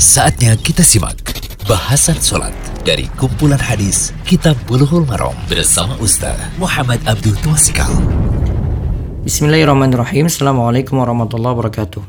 [0.00, 1.20] Saatnya kita simak
[1.68, 2.56] bahasan sholat
[2.88, 7.92] dari kumpulan hadis Kitab Bulughul Maram bersama Ustaz Muhammad Abdul Twasikal.
[9.28, 10.24] Bismillahirrahmanirrahim.
[10.24, 12.00] Assalamualaikum warahmatullahi wabarakatuh.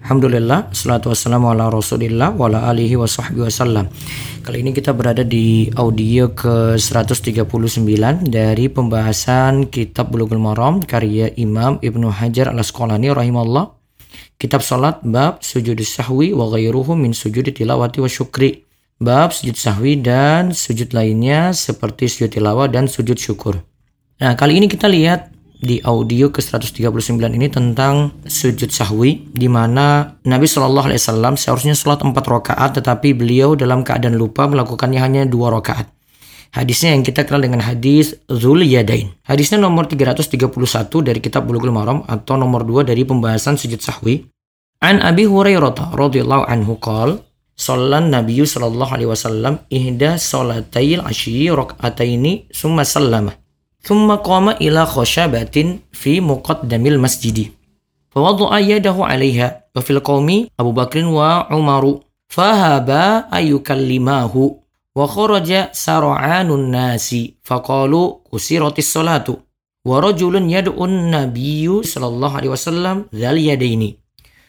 [0.00, 3.92] Alhamdulillah, salatu wassalamu ala rasulillah wa ala alihi wa sahbihi wasallam.
[4.40, 11.76] Kali ini kita berada di audio ke 139 dari pembahasan kitab Bulughul Maram karya Imam
[11.84, 13.75] Ibnu Hajar al-Asqalani rahimahullah.
[14.36, 18.64] Kitab salat bab sujud sahwi wa ghairuhu min sujud tilawati wa syukri.
[18.96, 23.60] Bab sujud sahwi dan sujud lainnya seperti sujud tilawah dan sujud syukur.
[24.16, 30.16] Nah, kali ini kita lihat di audio ke 139 ini tentang sujud sahwi di mana
[30.28, 35.22] Nabi Shallallahu alaihi wasallam seharusnya sholat 4 rakaat tetapi beliau dalam keadaan lupa melakukannya hanya
[35.24, 35.95] 2 rakaat.
[36.54, 39.14] Hadisnya yang kita kenal dengan hadis Zul Yadain.
[39.26, 40.46] Hadisnya nomor 331
[41.02, 44.28] dari kitab Bulughul Maram atau nomor 2 dari pembahasan sujud sahwi.
[44.84, 47.24] An Abi Hurairah radhiyallahu anhu qol
[47.56, 53.32] Sallan Nabi sallallahu alaihi wasallam ihda salatayil asyi rak'ataini summa sallama.
[53.80, 57.56] Thumma qama ila khashabatin fi muqaddamil masjidi.
[58.12, 62.04] Fawadha'a yadahu 'alaiha wa fil qaumi Abu Bakrin wa Umaru.
[62.28, 64.65] Fahaba ayukallimahu
[64.96, 69.36] wa kharaja sar'anun nasi faqalu kusiratis salatu.
[69.86, 74.00] Wa rajulun yad'un nabiyyu sallallahu alaihi wasallam dzal yadaini.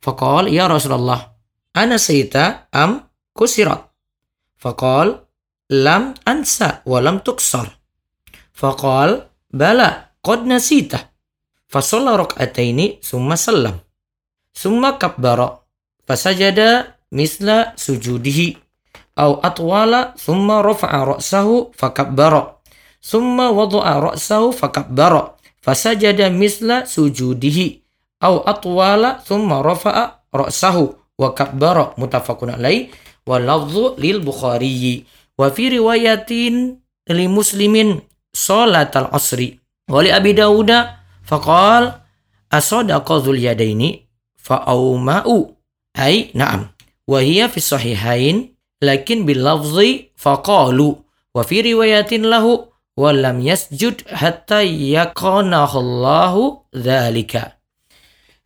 [0.00, 1.34] Faqal ya Rasulullah
[1.74, 3.90] ana sayta am kusirat.
[4.56, 5.26] Faqal
[5.68, 7.68] lam ansa wa lam tuksar.
[8.54, 11.12] Faqal bala qad nasita.
[11.68, 13.76] Fasalla rak'ataini summa sallam.
[14.56, 15.60] Summa kabbara.
[16.08, 18.67] Fasajada misla sujudihi.
[19.18, 22.58] Au atwala summa rafa'a ra'sahu fakabbara.
[23.02, 25.34] Summa wada'a ra'sahu fakabbara.
[25.58, 27.82] Fasajada misla sujudihi.
[28.22, 32.94] Au atwala summa rafa'a ra'sahu wa kabbara mutafaqun alaih
[33.26, 35.02] wa lafdhu lil bukhari
[35.34, 36.78] wa fi riwayatin
[37.10, 37.98] li muslimin
[38.30, 39.58] salat al asri
[39.90, 42.06] wa li abi dauda faqal
[42.48, 44.06] asadaqa dzul yadaini
[44.38, 45.52] fa auma'u
[45.98, 46.70] ay na'am
[47.10, 50.94] wa hiya fi sahihain lakin bil lafzi faqalu
[51.34, 52.66] wa fi riwayatin lahu
[52.98, 57.58] wa lam yasjud hatta yaqanahu dzalika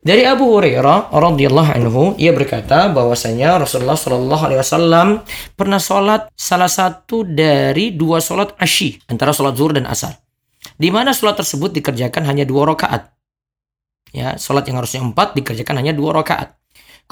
[0.03, 5.09] dari Abu Hurairah radhiyallahu anhu ia berkata bahwasanya Rasulullah shallallahu alaihi wasallam
[5.54, 10.19] pernah sholat salah satu dari dua sholat asyi antara sholat zuhur dan asar.
[10.75, 13.15] Di mana sholat tersebut dikerjakan hanya dua rakaat.
[14.10, 16.59] Ya, sholat yang harusnya empat dikerjakan hanya dua rakaat.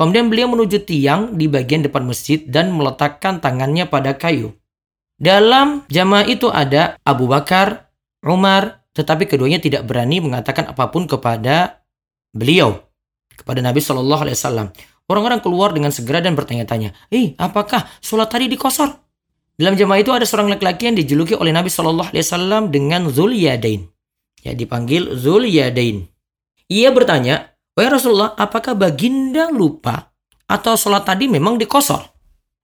[0.01, 4.57] Kemudian beliau menuju tiang di bagian depan masjid dan meletakkan tangannya pada kayu.
[5.21, 7.93] Dalam jamaah itu ada Abu Bakar,
[8.25, 11.85] Umar, tetapi keduanya tidak berani mengatakan apa pun kepada
[12.33, 12.81] beliau
[13.37, 14.73] kepada Nabi Shallallahu Alaihi Wasallam.
[15.05, 18.89] Orang-orang keluar dengan segera dan bertanya-tanya, eh apakah sholat tadi dikosor?
[19.61, 23.37] Dalam jamaah itu ada seorang laki-laki yang dijuluki oleh Nabi Shallallahu Alaihi Wasallam dengan Zul
[23.37, 23.85] Yadain.
[24.41, 26.09] Ya dipanggil Zul Yadain.
[26.73, 30.13] Ia bertanya, Wahai Rasulullah, apakah baginda lupa
[30.45, 32.05] atau sholat tadi memang dikosor?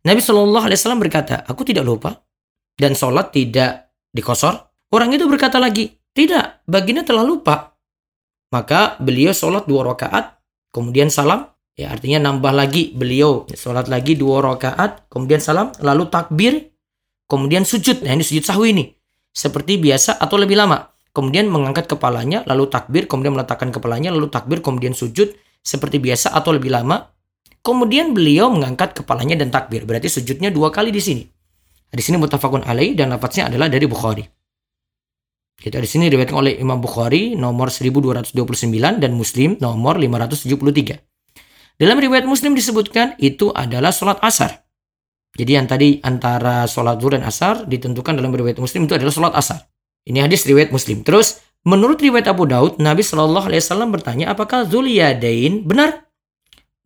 [0.05, 2.21] Nabi Shallallahu Alaihi Wasallam berkata, aku tidak lupa
[2.77, 4.61] dan sholat tidak dikosor.
[4.93, 7.77] Orang itu berkata lagi, tidak, baginda telah lupa
[8.55, 10.39] maka beliau sholat dua rakaat,
[10.71, 11.51] kemudian salam.
[11.77, 16.73] Ya artinya nambah lagi beliau sholat lagi dua rakaat, kemudian salam, lalu takbir,
[17.29, 18.01] kemudian sujud.
[18.01, 18.85] Nah ini sujud sahwi ini.
[19.37, 20.96] Seperti biasa atau lebih lama.
[21.17, 25.33] Kemudian mengangkat kepalanya, lalu takbir, kemudian meletakkan kepalanya, lalu takbir, kemudian sujud.
[25.65, 27.09] Seperti biasa atau lebih lama.
[27.65, 29.89] Kemudian beliau mengangkat kepalanya dan takbir.
[29.89, 31.25] Berarti sujudnya dua kali di sini.
[31.89, 34.23] Di sini mutafakun alaih dan lafaznya adalah dari Bukhari.
[35.57, 38.37] Kita di sini diriwayatkan oleh Imam Bukhari nomor 1229
[39.01, 41.81] dan Muslim nomor 573.
[41.81, 44.69] Dalam riwayat Muslim disebutkan itu adalah sholat asar.
[45.33, 49.33] Jadi yang tadi antara sholat zuhur dan asar ditentukan dalam riwayat Muslim itu adalah sholat
[49.33, 49.65] asar.
[50.07, 51.03] Ini hadis riwayat Muslim.
[51.03, 56.07] Terus menurut riwayat Abu Daud, Nabi Shallallahu Alaihi Wasallam bertanya apakah Zuliyadain benar?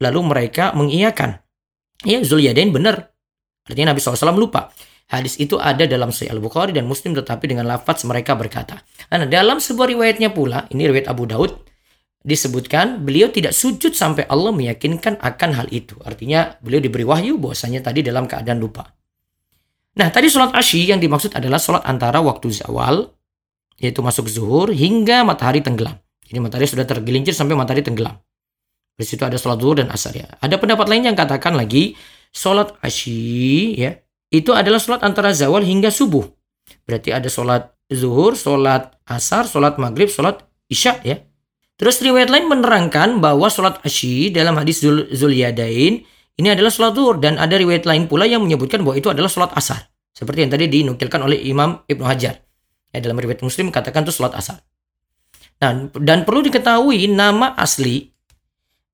[0.00, 1.36] Lalu mereka mengiyakan.
[2.08, 3.12] Ya Zuliyadain benar.
[3.68, 4.72] Artinya Nabi SAW lupa.
[5.10, 8.80] Hadis itu ada dalam Sahih Al-Bukhari dan Muslim tetapi dengan lafaz mereka berkata.
[9.10, 11.66] Nah, dalam sebuah riwayatnya pula, ini riwayat Abu Daud,
[12.22, 15.98] disebutkan beliau tidak sujud sampai Allah meyakinkan akan hal itu.
[16.06, 18.86] Artinya beliau diberi wahyu bahwasanya tadi dalam keadaan lupa.
[19.98, 23.10] Nah, tadi sholat asyi yang dimaksud adalah sholat antara waktu zawal,
[23.80, 25.96] yaitu masuk zuhur, hingga matahari tenggelam.
[26.28, 28.20] Jadi matahari sudah tergelincir sampai matahari tenggelam.
[28.94, 30.28] Di situ ada sholat zuhur dan asar ya.
[30.38, 31.96] Ada pendapat lain yang katakan lagi,
[32.30, 33.96] sholat asyi ya,
[34.28, 36.28] itu adalah sholat antara zawal hingga subuh.
[36.84, 41.18] Berarti ada sholat zuhur, sholat asar, sholat maghrib, sholat isya ya.
[41.80, 46.04] Terus riwayat lain menerangkan bahwa sholat asyi dalam hadis Zul Zulyadain
[46.36, 49.50] ini adalah sholat zuhur dan ada riwayat lain pula yang menyebutkan bahwa itu adalah sholat
[49.56, 49.88] asar.
[50.12, 52.49] Seperti yang tadi dinukilkan oleh Imam Ibnu Hajar.
[52.90, 54.58] Ya, dalam riwayat Muslim katakan itu sholat asar.
[55.62, 58.10] Nah, dan perlu diketahui nama asli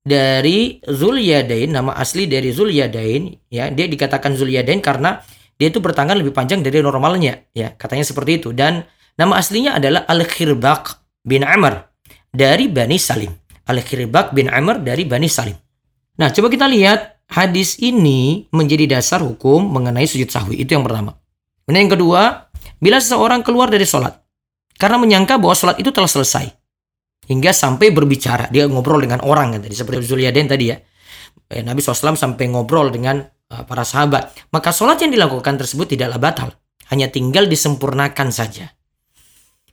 [0.03, 5.19] dari Zulyadain, nama asli dari Zulyadain, ya, dia dikatakan Zulyadain karena
[5.57, 8.49] dia itu bertangan lebih panjang dari normalnya, ya, katanya seperti itu.
[8.53, 8.85] Dan
[9.17, 10.83] nama aslinya adalah Al-Khirbaq
[11.25, 11.89] bin Amr
[12.29, 13.33] dari Bani Salim.
[13.67, 15.57] Al-Khirbaq bin Amr dari Bani Salim.
[16.21, 20.63] Nah, coba kita lihat hadis ini menjadi dasar hukum mengenai sujud sahwi.
[20.63, 21.19] Itu yang pertama.
[21.67, 22.46] Kemudian yang kedua,
[22.77, 24.13] bila seseorang keluar dari sholat
[24.77, 26.45] karena menyangka bahwa sholat itu telah selesai
[27.27, 30.77] hingga sampai berbicara dia ngobrol dengan orang kan tadi seperti Zuliaden tadi ya.
[31.47, 34.51] Eh, Nabi SAW sampai ngobrol dengan uh, para sahabat.
[34.51, 36.49] Maka sholat yang dilakukan tersebut tidaklah batal
[36.91, 38.71] hanya tinggal disempurnakan saja.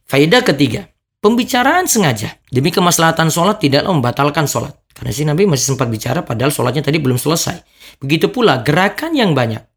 [0.07, 0.87] Faidah ketiga
[1.19, 2.39] pembicaraan sengaja.
[2.47, 4.75] Demi kemaslahatan sholat tidaklah membatalkan sholat.
[4.95, 7.59] Karena si Nabi masih sempat bicara padahal sholatnya tadi belum selesai.
[7.99, 9.74] Begitu pula gerakan yang banyak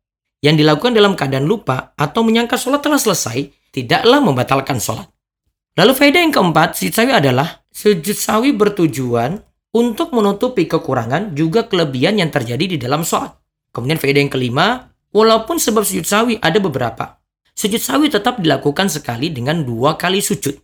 [0.47, 5.11] yang dilakukan dalam keadaan lupa atau menyangka sholat telah selesai tidaklah membatalkan sholat
[5.77, 9.37] Lalu faedah yang keempat, sujud sawi adalah sujud sawi bertujuan
[9.77, 13.37] untuk menutupi kekurangan juga kelebihan yang terjadi di dalam sholat.
[13.69, 17.21] Kemudian faedah yang kelima, walaupun sebab sujud sawi ada beberapa,
[17.53, 20.57] sujud sawi tetap dilakukan sekali dengan dua kali sujud.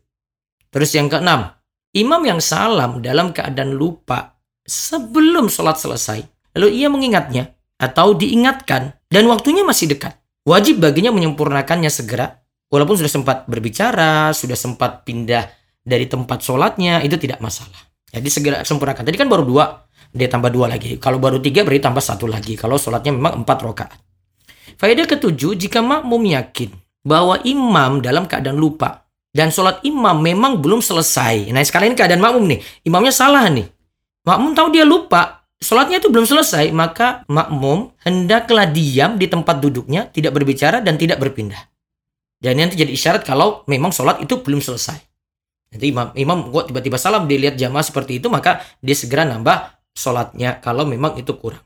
[0.73, 1.45] Terus yang keenam,
[1.93, 6.25] imam yang salam dalam keadaan lupa sebelum sholat selesai,
[6.57, 7.53] lalu ia mengingatnya
[7.83, 10.15] atau diingatkan dan waktunya masih dekat.
[10.47, 12.39] Wajib baginya menyempurnakannya segera
[12.71, 15.47] walaupun sudah sempat berbicara, sudah sempat pindah
[15.83, 17.91] dari tempat sholatnya, itu tidak masalah.
[18.07, 19.03] Jadi segera sempurnakan.
[19.03, 19.83] Tadi kan baru dua,
[20.15, 20.95] dia tambah dua lagi.
[21.01, 22.55] Kalau baru tiga berarti tambah satu lagi.
[22.55, 23.99] Kalau sholatnya memang empat rakaat.
[24.79, 26.71] Faedah ketujuh, jika makmum yakin
[27.03, 29.03] bahwa imam dalam keadaan lupa
[29.35, 31.51] dan sholat imam memang belum selesai.
[31.51, 33.67] Nah sekalian keadaan makmum nih, imamnya salah nih.
[34.23, 40.11] Makmum tahu dia lupa, sholatnya itu belum selesai, maka makmum hendaklah diam di tempat duduknya,
[40.11, 41.71] tidak berbicara dan tidak berpindah.
[42.43, 44.99] Dan nanti jadi isyarat kalau memang sholat itu belum selesai.
[45.71, 50.59] Nanti imam, imam kok tiba-tiba salam, dilihat jamaah seperti itu, maka dia segera nambah sholatnya
[50.59, 51.63] kalau memang itu kurang.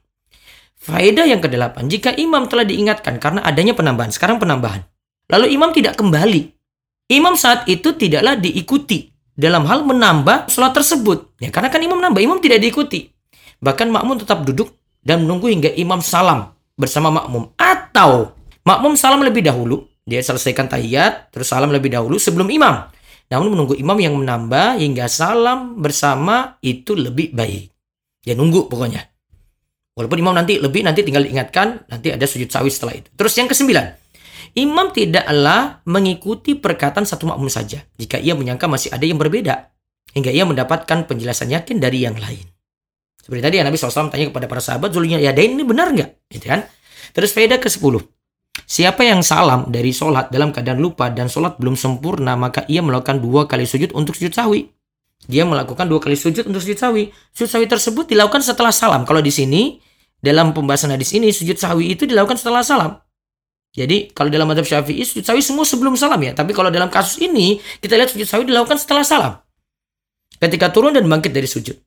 [0.78, 4.86] Faedah yang kedelapan, jika imam telah diingatkan karena adanya penambahan, sekarang penambahan.
[5.28, 6.54] Lalu imam tidak kembali.
[7.10, 11.42] Imam saat itu tidaklah diikuti dalam hal menambah sholat tersebut.
[11.42, 13.17] Ya, karena kan imam nambah, imam tidak diikuti.
[13.58, 17.50] Bahkan makmum tetap duduk dan menunggu hingga imam salam bersama makmum.
[17.58, 22.88] Atau makmum salam lebih dahulu, dia selesaikan tahiyat, terus salam lebih dahulu sebelum imam.
[23.28, 27.74] Namun menunggu imam yang menambah hingga salam bersama itu lebih baik.
[28.24, 29.04] Dia nunggu pokoknya.
[29.98, 33.10] Walaupun imam nanti lebih, nanti tinggal diingatkan, nanti ada sujud sawi setelah itu.
[33.18, 33.86] Terus yang kesembilan,
[34.54, 37.82] imam tidaklah mengikuti perkataan satu makmum saja.
[37.98, 39.74] Jika ia menyangka masih ada yang berbeda.
[40.14, 42.57] Hingga ia mendapatkan penjelasan yakin dari yang lain.
[43.28, 46.32] Seperti tadi yang Nabi SAW tanya kepada para sahabat, Zulnya ya ini benar nggak?
[46.32, 46.64] Gitu kan?
[47.12, 48.00] Terus faedah ke-10.
[48.64, 53.20] Siapa yang salam dari sholat dalam keadaan lupa dan sholat belum sempurna, maka ia melakukan
[53.20, 54.72] dua kali sujud untuk sujud sawi.
[55.28, 57.12] Dia melakukan dua kali sujud untuk sujud sawi.
[57.36, 59.04] Sujud sawi tersebut dilakukan setelah salam.
[59.04, 59.76] Kalau di sini,
[60.24, 62.96] dalam pembahasan hadis ini, sujud sawi itu dilakukan setelah salam.
[63.76, 66.32] Jadi kalau dalam madhab syafi'i, sujud sawi semua sebelum salam ya.
[66.32, 69.34] Tapi kalau dalam kasus ini, kita lihat sujud sawi dilakukan setelah salam.
[70.40, 71.87] Ketika turun dan bangkit dari sujud.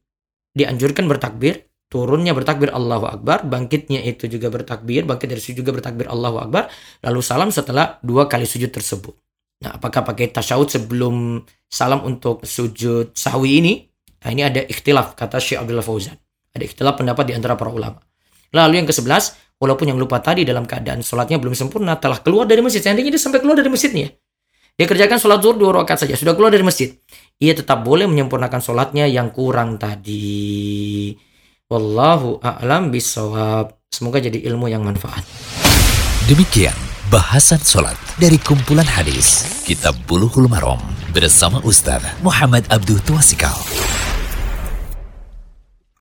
[0.50, 6.06] Dianjurkan bertakbir, turunnya bertakbir Allahu Akbar, bangkitnya itu juga bertakbir, bangkit dari sujud juga bertakbir
[6.10, 6.70] Allahu Akbar,
[7.06, 9.14] lalu salam setelah dua kali sujud tersebut.
[9.60, 13.74] Nah, apakah pakai tasyahud sebelum salam untuk sujud sahwi ini?
[14.24, 16.16] Nah, ini ada ikhtilaf kata Syekh Abdullah Fauzan.
[16.50, 18.00] Ada ikhtilaf pendapat di antara para ulama.
[18.50, 22.64] Lalu yang ke-11, walaupun yang lupa tadi dalam keadaan sholatnya belum sempurna, telah keluar dari
[22.64, 22.82] masjid.
[22.82, 24.10] Seandainya dia sampai keluar dari masjidnya.
[24.80, 26.96] Dia kerjakan sholat zuhur dua rakaat saja, sudah keluar dari masjid.
[27.40, 31.16] Ia tetap boleh menyempurnakan sholatnya yang kurang tadi.
[31.72, 33.80] Wallahu a'lam bisawab.
[33.88, 35.24] Semoga jadi ilmu yang manfaat.
[36.28, 36.76] Demikian
[37.08, 40.84] bahasan sholat dari kumpulan hadis Kitab Bulughul Maram
[41.16, 43.56] bersama Ustaz Muhammad Abdul Tuasikal.